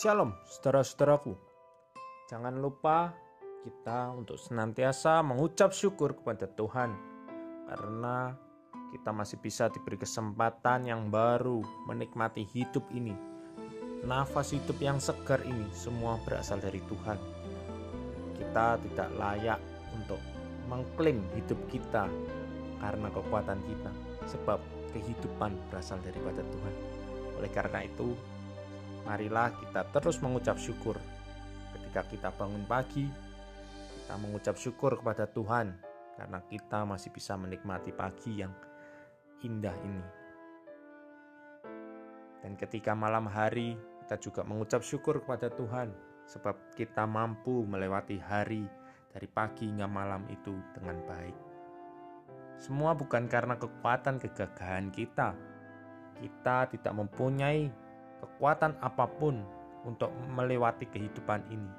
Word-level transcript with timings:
Shalom 0.00 0.32
saudara-saudaraku. 0.48 1.36
Jangan 2.32 2.56
lupa 2.56 3.12
kita 3.60 4.16
untuk 4.16 4.40
senantiasa 4.40 5.20
mengucap 5.20 5.76
syukur 5.76 6.16
kepada 6.16 6.48
Tuhan 6.48 6.96
karena 7.68 8.32
kita 8.96 9.12
masih 9.12 9.36
bisa 9.44 9.68
diberi 9.68 10.00
kesempatan 10.00 10.88
yang 10.88 11.12
baru 11.12 11.60
menikmati 11.84 12.48
hidup 12.48 12.88
ini. 12.96 13.12
Nafas 14.00 14.56
hidup 14.56 14.80
yang 14.80 14.96
segar 15.04 15.44
ini 15.44 15.68
semua 15.76 16.16
berasal 16.24 16.64
dari 16.64 16.80
Tuhan. 16.80 17.20
Kita 18.40 18.80
tidak 18.80 19.08
layak 19.20 19.60
untuk 20.00 20.24
mengklaim 20.72 21.20
hidup 21.36 21.60
kita 21.68 22.08
karena 22.80 23.08
kekuatan 23.12 23.60
kita 23.68 23.92
sebab 24.32 24.64
kehidupan 24.96 25.52
berasal 25.68 26.00
daripada 26.00 26.40
Tuhan. 26.40 26.74
Oleh 27.36 27.52
karena 27.52 27.84
itu, 27.84 28.16
marilah 29.04 29.52
kita 29.56 29.86
terus 29.92 30.20
mengucap 30.20 30.56
syukur 30.56 30.96
ketika 31.76 32.06
kita 32.06 32.28
bangun 32.34 32.64
pagi. 32.66 33.06
Kita 34.00 34.14
mengucap 34.18 34.58
syukur 34.58 34.98
kepada 34.98 35.30
Tuhan 35.30 35.70
karena 36.18 36.42
kita 36.50 36.82
masih 36.82 37.14
bisa 37.14 37.38
menikmati 37.38 37.94
pagi 37.94 38.42
yang 38.42 38.50
indah 39.46 39.76
ini. 39.86 40.04
Dan 42.40 42.56
ketika 42.56 42.96
malam 42.96 43.28
hari, 43.28 43.76
kita 44.02 44.16
juga 44.18 44.42
mengucap 44.42 44.82
syukur 44.82 45.22
kepada 45.22 45.52
Tuhan 45.52 45.92
sebab 46.26 46.74
kita 46.74 47.06
mampu 47.06 47.62
melewati 47.66 48.18
hari 48.18 48.66
dari 49.10 49.26
pagi 49.26 49.66
hingga 49.66 49.86
malam 49.90 50.26
itu 50.30 50.54
dengan 50.74 50.98
baik. 51.06 51.36
Semua 52.60 52.92
bukan 52.92 53.26
karena 53.26 53.56
kekuatan 53.56 54.20
kegagahan 54.20 54.92
kita. 54.92 55.32
Kita 56.20 56.68
tidak 56.68 56.92
mempunyai 56.92 57.72
kekuatan 58.20 58.76
apa 58.84 59.08
pun 59.08 59.40
untuk 59.88 60.12
melewati 60.36 60.84
kehidupan 60.86 61.40
ini. 61.48 61.72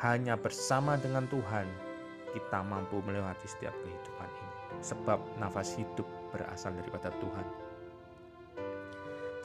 Hanya 0.00 0.36
bersama 0.36 0.96
dengan 1.00 1.24
Tuhan 1.28 1.64
kita 2.36 2.60
mampu 2.60 3.00
melewati 3.00 3.48
setiap 3.48 3.72
kehidupan 3.80 4.28
ini. 4.28 4.56
Sebab 4.84 5.40
nafas 5.40 5.72
hidup 5.76 6.04
berasal 6.32 6.76
daripada 6.76 7.08
Tuhan. 7.16 7.46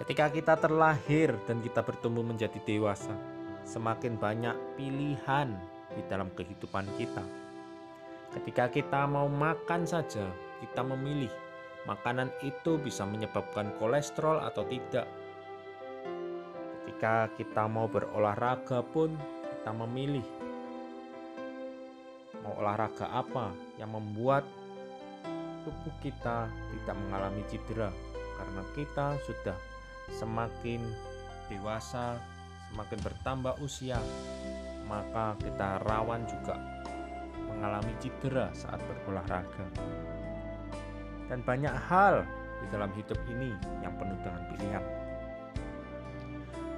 Ketika 0.01 0.33
kita 0.33 0.57
terlahir 0.57 1.31
dan 1.45 1.61
kita 1.61 1.85
bertumbuh 1.85 2.25
menjadi 2.25 2.57
dewasa, 2.67 3.13
semakin 3.63 4.17
banyak 4.17 4.57
pilihan 4.75 5.53
di 5.93 6.01
dalam 6.09 6.27
kehidupan 6.33 6.89
kita. 6.97 7.23
Ketika 8.33 8.71
kita 8.71 9.05
mau 9.05 9.27
makan 9.29 9.85
saja, 9.85 10.25
kita 10.63 10.81
memilih 10.81 11.29
makanan 11.89 12.29
itu 12.45 12.77
bisa 12.77 13.07
menyebabkan 13.07 13.73
kolesterol 13.81 14.43
atau 14.45 14.63
tidak. 14.69 15.07
Ketika 16.85 17.33
kita 17.33 17.65
mau 17.65 17.89
berolahraga 17.89 18.85
pun, 18.85 19.17
kita 19.41 19.71
memilih 19.73 20.25
mau 22.41 22.57
olahraga 22.57 23.09
apa 23.09 23.53
yang 23.77 23.93
membuat 23.93 24.45
tubuh 25.61 25.93
kita 26.01 26.49
tidak 26.49 26.95
mengalami 27.05 27.45
cedera 27.45 27.93
karena 28.41 28.61
kita 28.73 29.07
sudah 29.29 29.57
semakin 30.17 30.81
dewasa, 31.45 32.17
semakin 32.73 32.99
bertambah 33.05 33.53
usia, 33.61 34.01
maka 34.89 35.37
kita 35.37 35.77
rawan 35.85 36.25
juga 36.25 36.57
mengalami 37.45 37.93
cedera 38.01 38.49
saat 38.57 38.81
berolahraga. 38.81 39.65
Dan 41.31 41.47
banyak 41.47 41.71
hal 41.87 42.27
di 42.59 42.67
dalam 42.75 42.91
hidup 42.91 43.15
ini 43.31 43.55
yang 43.79 43.95
penuh 43.95 44.19
dengan 44.19 44.43
pilihan. 44.51 44.83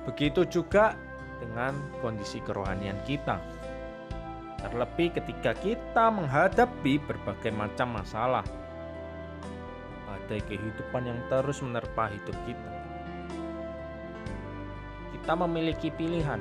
Begitu 0.05 0.45
juga 0.45 0.93
dengan 1.41 1.73
kondisi 2.05 2.37
kerohanian 2.45 3.01
kita. 3.01 3.41
Terlebih 4.61 5.17
ketika 5.17 5.57
kita 5.57 6.13
menghadapi 6.13 7.01
berbagai 7.01 7.49
macam 7.49 7.97
masalah, 7.99 8.45
badai 10.05 10.39
kehidupan 10.45 11.03
yang 11.09 11.19
terus 11.27 11.59
menerpa 11.59 12.13
hidup 12.13 12.37
kita. 12.47 12.71
Kita 15.17 15.33
memiliki 15.33 15.89
pilihan. 15.91 16.39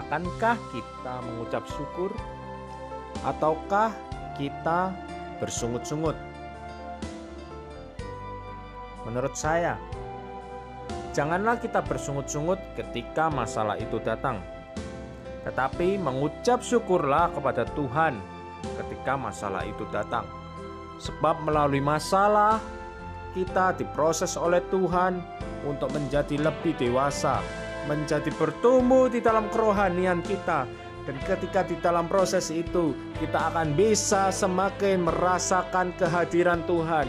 Akankah 0.00 0.58
kita 0.74 1.14
mengucap 1.28 1.62
syukur 1.70 2.10
ataukah 3.22 3.94
kita 4.34 4.90
bersungut-sungut? 5.38 6.33
Menurut 9.04 9.36
saya, 9.36 9.76
janganlah 11.12 11.60
kita 11.60 11.84
bersungut-sungut 11.84 12.58
ketika 12.76 13.28
masalah 13.28 13.76
itu 13.76 14.00
datang 14.00 14.40
tetapi 15.44 16.00
mengucap 16.00 16.64
syukurlah 16.64 17.28
kepada 17.36 17.68
Tuhan 17.76 18.16
ketika 18.80 19.14
masalah 19.14 19.62
itu 19.68 19.84
datang. 19.92 20.24
Sebab 20.96 21.44
melalui 21.44 21.84
masalah 21.84 22.58
kita 23.36 23.76
diproses 23.76 24.40
oleh 24.40 24.64
Tuhan 24.72 25.20
untuk 25.68 25.92
menjadi 25.92 26.40
lebih 26.40 26.72
dewasa, 26.80 27.44
menjadi 27.84 28.32
bertumbuh 28.40 29.12
di 29.12 29.20
dalam 29.20 29.52
kerohanian 29.52 30.24
kita. 30.24 30.64
Dan 31.04 31.20
ketika 31.28 31.60
di 31.68 31.76
dalam 31.84 32.08
proses 32.08 32.48
itu, 32.48 32.96
kita 33.20 33.52
akan 33.52 33.76
bisa 33.76 34.32
semakin 34.32 35.04
merasakan 35.04 35.92
kehadiran 36.00 36.64
Tuhan. 36.64 37.04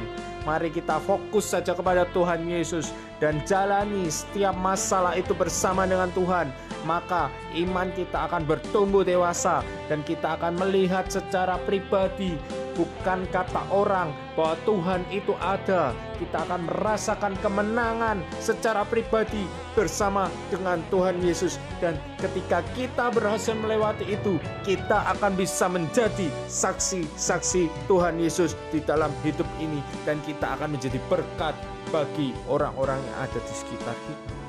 Mari 0.46 0.70
kita 0.70 1.02
fokus 1.02 1.50
saja 1.50 1.74
kepada 1.74 2.06
Tuhan 2.14 2.46
Yesus 2.46 2.94
dan 3.18 3.42
jalani 3.50 4.06
setiap 4.06 4.54
masalah 4.54 5.18
itu 5.18 5.34
bersama 5.34 5.90
dengan 5.90 6.14
Tuhan 6.14 6.54
maka 6.86 7.34
iman 7.58 7.90
kita 7.92 8.30
akan 8.30 8.46
bertumbuh 8.46 9.02
dewasa 9.02 9.66
dan 9.90 10.06
kita 10.06 10.38
akan 10.38 10.56
melihat 10.62 11.10
secara 11.10 11.58
pribadi 11.66 12.38
bukan 12.76 13.24
kata 13.32 13.64
orang 13.72 14.12
bahwa 14.36 14.56
Tuhan 14.68 15.02
itu 15.10 15.34
ada. 15.40 15.96
Kita 16.16 16.48
akan 16.48 16.68
merasakan 16.72 17.34
kemenangan 17.44 18.24
secara 18.40 18.88
pribadi 18.88 19.48
bersama 19.76 20.32
dengan 20.48 20.80
Tuhan 20.92 21.20
Yesus. 21.24 21.60
Dan 21.84 22.00
ketika 22.20 22.64
kita 22.76 23.12
berhasil 23.12 23.56
melewati 23.56 24.16
itu, 24.16 24.40
kita 24.64 25.12
akan 25.16 25.36
bisa 25.36 25.68
menjadi 25.68 26.32
saksi-saksi 26.48 27.68
Tuhan 27.92 28.20
Yesus 28.20 28.56
di 28.72 28.80
dalam 28.84 29.12
hidup 29.28 29.48
ini. 29.60 29.84
Dan 30.08 30.20
kita 30.24 30.56
akan 30.60 30.80
menjadi 30.80 31.00
berkat 31.12 31.56
bagi 31.92 32.32
orang-orang 32.48 33.00
yang 33.00 33.18
ada 33.28 33.40
di 33.40 33.54
sekitar 33.56 33.96
kita 33.96 34.45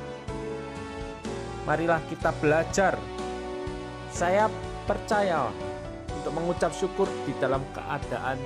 marilah 1.67 1.99
kita 2.07 2.31
belajar. 2.39 2.95
Saya 4.09 4.49
percaya 4.87 5.51
untuk 6.15 6.33
mengucap 6.33 6.71
syukur 6.73 7.11
di 7.27 7.35
dalam 7.43 7.61
keadaan 7.75 8.39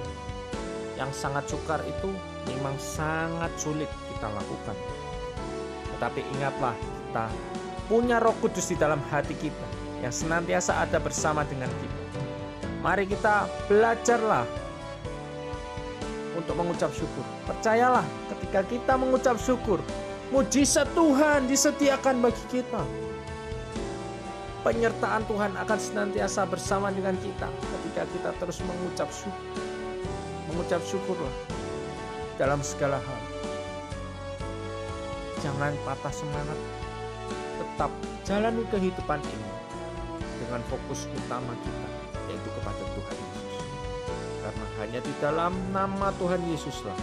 yang 0.96 1.12
sangat 1.14 1.46
sukar 1.46 1.78
itu 1.84 2.10
memang 2.48 2.74
sangat 2.80 3.52
sulit 3.60 3.88
kita 4.10 4.26
lakukan. 4.32 4.76
Tetapi 5.94 6.20
ingatlah 6.40 6.74
kita 6.74 7.26
punya 7.86 8.16
Roh 8.18 8.34
Kudus 8.40 8.72
di 8.72 8.76
dalam 8.80 8.98
hati 9.12 9.36
kita 9.36 9.68
yang 10.00 10.10
senantiasa 10.10 10.80
ada 10.80 10.96
bersama 10.96 11.44
dengan 11.44 11.68
kita. 11.68 12.00
Mari 12.80 13.04
kita 13.04 13.44
belajarlah 13.68 14.48
untuk 16.32 16.56
mengucap 16.56 16.88
syukur. 16.96 17.24
Percayalah 17.44 18.04
ketika 18.32 18.64
kita 18.64 18.92
mengucap 18.96 19.36
syukur, 19.36 19.84
mujizat 20.30 20.86
Tuhan 20.94 21.50
disediakan 21.50 22.22
bagi 22.22 22.44
kita 22.50 22.82
penyertaan 24.60 25.24
Tuhan 25.24 25.56
akan 25.56 25.78
senantiasa 25.80 26.44
bersama 26.44 26.92
dengan 26.92 27.16
kita 27.16 27.48
ketika 27.48 28.02
kita 28.12 28.30
terus 28.36 28.60
mengucap 28.60 29.08
syukur. 29.08 29.48
Mengucap 30.52 30.82
syukurlah 30.84 31.34
dalam 32.36 32.60
segala 32.60 33.00
hal. 33.00 33.20
Jangan 35.40 35.72
patah 35.88 36.12
semangat. 36.12 36.58
Tetap 37.56 37.92
jalani 38.28 38.64
kehidupan 38.68 39.20
ini 39.24 39.50
dengan 40.44 40.60
fokus 40.68 41.08
utama 41.08 41.56
kita 41.56 41.88
yaitu 42.28 42.48
kepada 42.60 42.84
Tuhan 42.84 43.16
Yesus. 43.16 43.56
Karena 44.44 44.66
hanya 44.84 45.00
di 45.00 45.12
dalam 45.24 45.52
nama 45.72 46.12
Tuhan 46.20 46.40
Yesuslah 46.52 46.98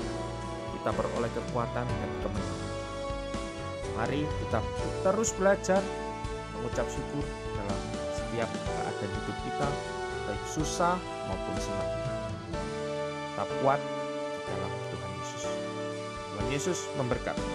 kita 0.78 0.90
beroleh 0.94 1.32
kekuatan 1.34 1.86
dan 1.90 2.12
kemenangan. 2.22 2.67
Mari 3.98 4.30
kita 4.46 4.62
terus 5.02 5.34
belajar 5.34 5.82
mengucap 6.54 6.86
syukur 6.86 7.26
dalam 7.58 7.80
setiap 8.14 8.50
keadaan 8.54 9.10
hidup 9.10 9.38
kita, 9.42 9.68
baik 10.30 10.44
susah 10.54 11.02
maupun 11.26 11.56
senang. 11.58 11.92
Tetap 13.34 13.50
kuat 13.66 13.82
di 13.82 14.40
dalam 14.54 14.72
Tuhan 14.94 15.12
Yesus. 15.18 15.44
Tuhan 16.30 16.48
Yesus 16.54 16.80
memberkati. 16.94 17.50